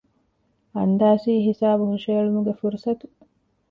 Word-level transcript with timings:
އަންދާސީ 0.75 1.31
ހިސާބު 1.47 1.83
ހުށަހެޅުމުގެ 1.89 2.53
ފުރުޞަތު 2.59 3.05